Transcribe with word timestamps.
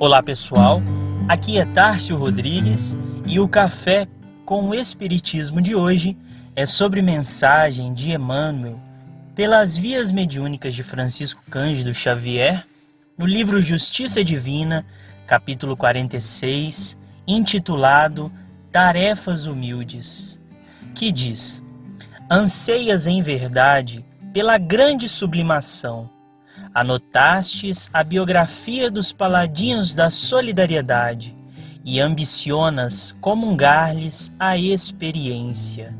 Olá 0.00 0.20
pessoal, 0.20 0.82
aqui 1.28 1.56
é 1.56 1.64
Tárcio 1.64 2.16
Rodrigues 2.16 2.96
e 3.24 3.38
o 3.38 3.46
Café 3.46 4.08
com 4.44 4.68
o 4.68 4.74
Espiritismo 4.74 5.62
de 5.62 5.76
hoje 5.76 6.16
é 6.56 6.66
sobre 6.66 7.00
mensagem 7.00 7.94
de 7.94 8.10
Emmanuel 8.10 8.76
pelas 9.36 9.76
vias 9.76 10.10
mediúnicas 10.10 10.74
de 10.74 10.82
Francisco 10.82 11.42
Cândido 11.48 11.94
Xavier 11.94 12.66
no 13.16 13.24
livro 13.24 13.62
Justiça 13.62 14.24
Divina, 14.24 14.84
capítulo 15.28 15.76
46, 15.76 16.98
intitulado 17.24 18.32
Tarefas 18.72 19.46
Humildes, 19.46 20.40
que 20.92 21.12
diz: 21.12 21.62
Anseias 22.28 23.06
em 23.06 23.22
verdade 23.22 24.04
pela 24.32 24.58
grande 24.58 25.08
sublimação 25.08 26.10
Anotastes 26.74 27.88
a 27.92 28.02
biografia 28.02 28.90
dos 28.90 29.12
paladinos 29.12 29.94
da 29.94 30.10
solidariedade 30.10 31.36
e 31.84 32.00
ambicionas 32.00 33.14
comungar-lhes 33.20 34.32
a 34.40 34.58
experiência. 34.58 35.96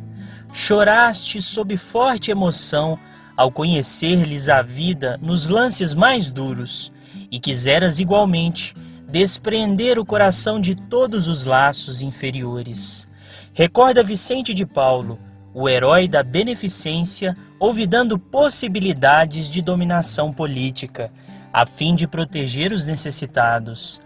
Choraste 0.53 1.41
sob 1.41 1.77
forte 1.77 2.33
emoção 2.33 2.99
ao 3.37 3.53
conhecer-lhes 3.53 4.49
a 4.49 4.63
vida 4.63 5.17
nos 5.23 5.49
lances 5.49 5.95
mais 5.95 6.29
duros 6.29 6.93
e 7.31 7.39
quiseras 7.39 8.01
igualmente 8.01 8.75
desprender 9.09 9.97
o 9.97 10.05
coração 10.05 10.61
de 10.61 10.75
todos 10.75 11.29
os 11.29 11.45
laços 11.45 12.03
inferiores. 12.03 13.07
Recorda 13.53 14.03
Vicente 14.03 14.53
de 14.53 14.67
Paulo, 14.67 15.21
o 15.55 15.69
herói 15.69 16.09
da 16.09 16.23
beneficência, 16.23 17.37
olvidando 17.61 18.19
possibilidades 18.19 19.49
de 19.49 19.63
dominação 19.63 20.33
política, 20.33 21.13
a 21.53 21.65
fim 21.65 21.95
de 21.95 22.09
proteger 22.09 22.73
os 22.73 22.85
necessitados. 22.85 24.01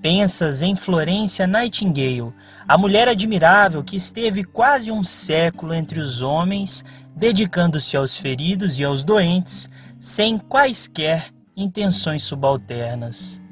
Pensas 0.00 0.62
em 0.62 0.76
Florência 0.76 1.46
Nightingale, 1.46 2.32
a 2.68 2.78
mulher 2.78 3.08
admirável 3.08 3.82
que 3.82 3.96
esteve 3.96 4.44
quase 4.44 4.92
um 4.92 5.02
século 5.02 5.74
entre 5.74 5.98
os 5.98 6.22
homens, 6.22 6.84
dedicando-se 7.16 7.96
aos 7.96 8.16
feridos 8.16 8.78
e 8.78 8.84
aos 8.84 9.02
doentes, 9.02 9.68
sem 9.98 10.38
quaisquer 10.38 11.32
intenções 11.56 12.22
subalternas. 12.22 13.42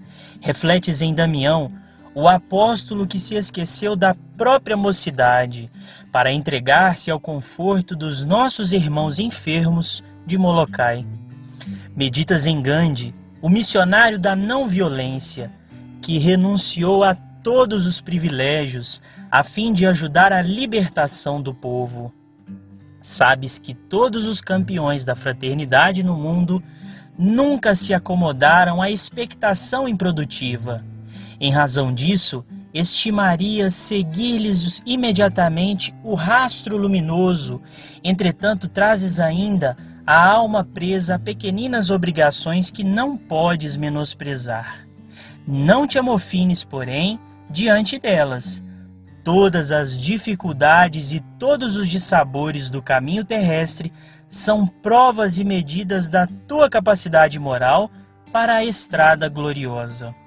Refletes 0.41 1.03
em 1.03 1.15
Damião, 1.15 1.73
o 2.15 2.29
apóstolo 2.29 3.07
que 3.07 3.19
se 3.19 3.35
esqueceu 3.35 3.97
da 3.97 4.15
própria 4.37 4.77
mocidade 4.77 5.71
para 6.11 6.33
entregar-se 6.33 7.11
ao 7.11 7.19
conforto 7.19 7.97
dos 7.97 8.23
nossos 8.23 8.73
irmãos 8.73 9.19
enfermos 9.19 10.05
de 10.27 10.37
Molokai. 10.37 11.07
Meditas 11.97 12.47
em 12.47 12.61
Gandhi, 12.61 13.15
o 13.41 13.49
missionário 13.49 14.19
da 14.19 14.37
não 14.37 14.67
violência, 14.67 15.51
que 16.03 16.19
renunciou 16.19 17.03
a 17.03 17.15
todos 17.15 17.87
os 17.87 18.01
privilégios 18.01 19.01
a 19.31 19.43
fim 19.43 19.73
de 19.73 19.87
ajudar 19.87 20.33
a 20.33 20.43
libertação 20.43 21.41
do 21.41 21.55
povo. 21.55 22.13
Sabes 23.01 23.59
que 23.59 23.75
todos 23.75 24.27
os 24.27 24.41
campeões 24.41 25.05
da 25.05 25.17
fraternidade 25.17 26.03
no 26.03 26.17
mundo 26.17 26.63
nunca 27.19 27.75
se 27.75 27.95
acomodaram 27.95 28.83
à 28.83 28.91
expectação 28.91 29.89
improdutiva 29.89 30.85
em 31.43 31.51
razão 31.51 31.93
disso, 31.93 32.45
estimaria 32.73 33.69
seguir-lhes 33.69 34.81
imediatamente 34.87 35.93
o 36.05 36.15
rastro 36.15 36.77
luminoso, 36.77 37.61
entretanto 38.05 38.69
trazes 38.69 39.19
ainda 39.19 39.77
a 40.07 40.25
alma 40.25 40.63
presa 40.63 41.17
a 41.17 41.19
pequeninas 41.19 41.91
obrigações 41.91 42.71
que 42.71 42.85
não 42.85 43.17
podes 43.17 43.77
menosprezar. 43.77 44.87
Não 45.45 45.85
te 45.85 45.99
amofines, 45.99 46.63
porém, 46.63 47.19
diante 47.51 47.99
delas. 47.99 48.63
Todas 49.25 49.73
as 49.73 49.99
dificuldades 49.99 51.11
e 51.11 51.19
todos 51.41 51.75
os 51.75 51.91
dissabores 51.91 52.71
do 52.71 52.81
caminho 52.81 53.25
terrestre 53.25 53.93
são 54.29 54.65
provas 54.65 55.39
e 55.39 55.45
medidas 55.45 56.07
da 56.07 56.29
tua 56.47 56.71
capacidade 56.71 57.37
moral 57.41 57.91
para 58.33 58.55
a 58.55 58.65
estrada 58.65 59.29
gloriosa. 59.29 60.22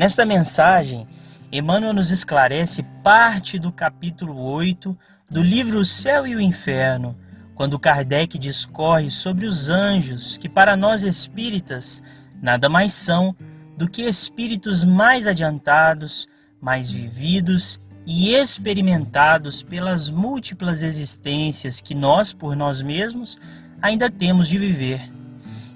Nesta 0.00 0.24
mensagem, 0.24 1.06
Emmanuel 1.52 1.92
nos 1.92 2.10
esclarece 2.10 2.82
parte 3.04 3.58
do 3.58 3.70
capítulo 3.70 4.34
8 4.34 4.96
do 5.28 5.42
livro 5.42 5.78
O 5.78 5.84
Céu 5.84 6.26
e 6.26 6.34
o 6.34 6.40
Inferno, 6.40 7.14
quando 7.54 7.78
Kardec 7.78 8.38
discorre 8.38 9.10
sobre 9.10 9.44
os 9.44 9.68
anjos, 9.68 10.38
que 10.38 10.48
para 10.48 10.74
nós 10.74 11.02
espíritas 11.02 12.02
nada 12.40 12.66
mais 12.66 12.94
são 12.94 13.36
do 13.76 13.86
que 13.86 14.00
espíritos 14.04 14.84
mais 14.84 15.26
adiantados, 15.26 16.26
mais 16.62 16.90
vividos 16.90 17.78
e 18.06 18.32
experimentados 18.34 19.62
pelas 19.62 20.08
múltiplas 20.08 20.82
existências 20.82 21.82
que 21.82 21.94
nós, 21.94 22.32
por 22.32 22.56
nós 22.56 22.80
mesmos, 22.80 23.36
ainda 23.82 24.10
temos 24.10 24.48
de 24.48 24.56
viver. 24.56 25.19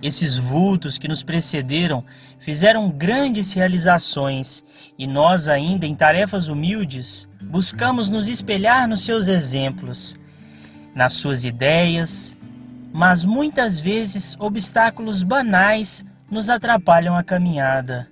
Esses 0.05 0.37
vultos 0.37 0.99
que 0.99 1.09
nos 1.09 1.23
precederam 1.23 2.05
fizeram 2.39 2.91
grandes 2.91 3.55
realizações 3.55 4.63
e 4.99 5.07
nós, 5.07 5.49
ainda 5.49 5.87
em 5.87 5.95
tarefas 5.95 6.49
humildes, 6.49 7.27
buscamos 7.43 8.11
nos 8.11 8.29
espelhar 8.29 8.87
nos 8.87 9.03
seus 9.03 9.29
exemplos, 9.29 10.15
nas 10.95 11.15
suas 11.15 11.47
ideias, 11.47 12.37
mas 12.93 13.25
muitas 13.25 13.81
vezes 13.81 14.37
obstáculos 14.39 15.23
banais 15.23 16.05
nos 16.31 16.51
atrapalham 16.51 17.17
a 17.17 17.25
caminhada. 17.25 18.07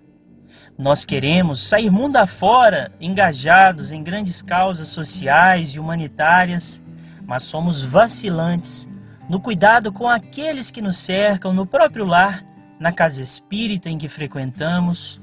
Nós 0.78 1.04
queremos 1.04 1.60
sair 1.60 1.91
mundo 1.91 2.16
afora, 2.16 2.91
engajados 3.03 3.92
em 3.92 4.03
grandes 4.03 4.41
causas 4.41 4.88
sociais 4.88 5.74
e 5.74 5.78
humanitárias, 5.78 6.82
mas 7.26 7.42
somos 7.42 7.82
vacilantes 7.82 8.88
no 9.32 9.41
cuidado 9.41 9.91
com 9.91 10.06
aqueles 10.06 10.70
que 10.70 10.82
nos 10.82 10.98
cercam 10.98 11.54
no 11.54 11.65
próprio 11.65 12.04
lar, 12.04 12.44
na 12.78 12.93
casa 12.93 13.22
espírita 13.22 13.88
em 13.88 13.97
que 13.97 14.06
frequentamos. 14.06 15.19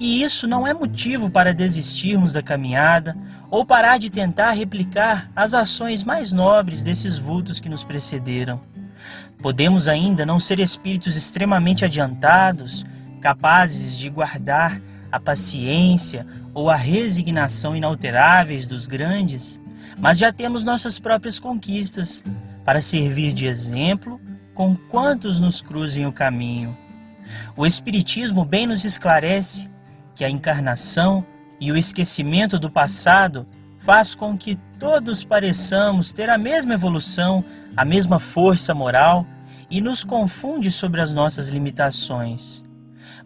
E 0.00 0.24
isso 0.24 0.48
não 0.48 0.66
é 0.66 0.74
motivo 0.74 1.30
para 1.30 1.54
desistirmos 1.54 2.32
da 2.32 2.42
caminhada 2.42 3.16
ou 3.48 3.64
parar 3.64 3.96
de 3.96 4.10
tentar 4.10 4.50
replicar 4.50 5.30
as 5.36 5.54
ações 5.54 6.02
mais 6.02 6.32
nobres 6.32 6.82
desses 6.82 7.16
vultos 7.16 7.60
que 7.60 7.68
nos 7.68 7.84
precederam. 7.84 8.60
Podemos 9.40 9.86
ainda 9.86 10.26
não 10.26 10.40
ser 10.40 10.58
espíritos 10.58 11.14
extremamente 11.14 11.84
adiantados, 11.84 12.84
capazes 13.20 13.96
de 13.96 14.10
guardar 14.10 14.82
a 15.12 15.20
paciência 15.20 16.26
ou 16.52 16.68
a 16.68 16.74
resignação 16.74 17.76
inalteráveis 17.76 18.66
dos 18.66 18.88
grandes, 18.88 19.60
mas 19.96 20.18
já 20.18 20.32
temos 20.32 20.64
nossas 20.64 20.98
próprias 20.98 21.38
conquistas 21.38 22.24
para 22.64 22.80
servir 22.80 23.32
de 23.32 23.46
exemplo 23.46 24.20
com 24.54 24.76
quantos 24.76 25.40
nos 25.40 25.60
cruzem 25.60 26.06
o 26.06 26.12
caminho. 26.12 26.76
O 27.56 27.66
Espiritismo 27.66 28.44
bem 28.44 28.66
nos 28.66 28.84
esclarece 28.84 29.70
que 30.14 30.24
a 30.24 30.30
encarnação 30.30 31.26
e 31.60 31.72
o 31.72 31.76
esquecimento 31.76 32.58
do 32.58 32.70
passado 32.70 33.46
faz 33.78 34.14
com 34.14 34.36
que 34.36 34.56
todos 34.78 35.24
pareçamos 35.24 36.12
ter 36.12 36.30
a 36.30 36.38
mesma 36.38 36.74
evolução, 36.74 37.44
a 37.76 37.84
mesma 37.84 38.18
força 38.18 38.74
moral 38.74 39.26
e 39.70 39.80
nos 39.80 40.04
confunde 40.04 40.70
sobre 40.70 41.00
as 41.00 41.12
nossas 41.12 41.48
limitações. 41.48 42.62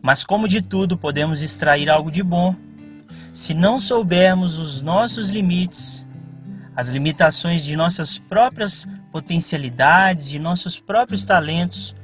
Mas 0.01 0.25
como 0.25 0.49
de 0.49 0.63
tudo 0.63 0.97
podemos 0.97 1.43
extrair 1.43 1.91
algo 1.91 2.11
de 2.11 2.23
bom, 2.23 2.55
se 3.33 3.55
não 3.55 3.79
soubermos 3.79 4.59
os 4.59 4.81
nossos 4.81 5.31
limites, 5.31 6.07
as 6.75 6.89
limitações 6.89 7.65
de 7.65 7.77
nossas 7.77 8.19
próprias 8.19 8.87
potencialidades, 9.13 10.29
de 10.29 10.39
nossos 10.39 10.79
próprios 10.79 11.25
talentos, 11.25 11.95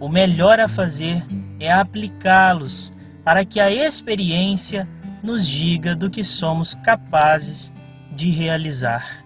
o 0.00 0.08
melhor 0.08 0.58
a 0.60 0.68
fazer 0.68 1.24
é 1.60 1.72
aplicá-los 1.72 2.92
para 3.24 3.44
que 3.44 3.60
a 3.60 3.70
experiência 3.70 4.88
nos 5.22 5.46
diga 5.46 5.94
do 5.94 6.10
que 6.10 6.24
somos 6.24 6.74
capazes 6.74 7.72
de 8.10 8.30
realizar. 8.30 9.24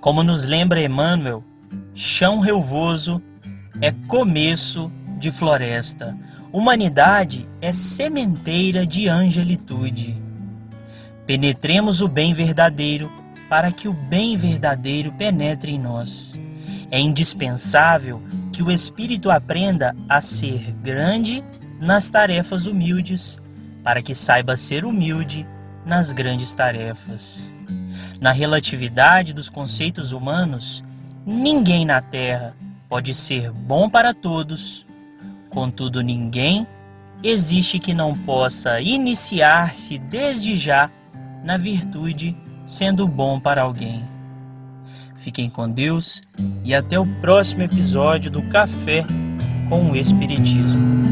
Como 0.00 0.24
nos 0.24 0.44
lembra 0.44 0.82
Emmanuel, 0.82 1.44
chão 1.94 2.40
relvoso 2.40 3.22
é 3.80 3.92
começo 4.08 4.90
de 5.18 5.30
floresta. 5.30 6.16
Humanidade 6.52 7.48
é 7.60 7.72
sementeira 7.72 8.84
de 8.84 9.08
angelitude. 9.08 10.20
Penetremos 11.24 12.00
o 12.00 12.08
bem 12.08 12.34
verdadeiro 12.34 13.10
para 13.52 13.70
que 13.70 13.86
o 13.86 13.92
bem 13.92 14.34
verdadeiro 14.34 15.12
penetre 15.12 15.72
em 15.72 15.78
nós. 15.78 16.40
É 16.90 16.98
indispensável 16.98 18.22
que 18.50 18.62
o 18.62 18.70
espírito 18.70 19.30
aprenda 19.30 19.94
a 20.08 20.22
ser 20.22 20.72
grande 20.76 21.44
nas 21.78 22.08
tarefas 22.08 22.64
humildes, 22.64 23.38
para 23.84 24.00
que 24.00 24.14
saiba 24.14 24.56
ser 24.56 24.86
humilde 24.86 25.46
nas 25.84 26.14
grandes 26.14 26.54
tarefas. 26.54 27.52
Na 28.18 28.32
relatividade 28.32 29.34
dos 29.34 29.50
conceitos 29.50 30.12
humanos, 30.12 30.82
ninguém 31.26 31.84
na 31.84 32.00
Terra 32.00 32.56
pode 32.88 33.12
ser 33.12 33.50
bom 33.50 33.86
para 33.86 34.14
todos, 34.14 34.86
contudo, 35.50 36.00
ninguém 36.00 36.66
existe 37.22 37.78
que 37.78 37.92
não 37.92 38.16
possa 38.16 38.80
iniciar-se 38.80 39.98
desde 39.98 40.56
já 40.56 40.90
na 41.44 41.58
virtude, 41.58 42.34
sendo 42.66 43.06
bom 43.06 43.38
para 43.38 43.62
alguém. 43.62 44.02
Fiquem 45.16 45.48
com 45.48 45.70
Deus 45.70 46.22
e 46.64 46.74
até 46.74 46.98
o 46.98 47.06
próximo 47.20 47.62
episódio 47.62 48.30
do 48.30 48.42
Café 48.42 49.04
com 49.68 49.90
o 49.90 49.96
Espiritismo. 49.96 51.11